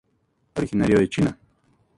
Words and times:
Originario 0.55 0.97
de 0.97 1.07
China. 1.07 1.37